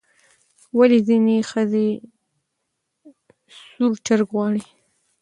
ولې 0.77 0.99
ځینې 1.07 1.35
ښځې 1.49 1.87
سور 3.73 3.93
چرګ 4.05 4.27
غواړي؟ 4.35 4.63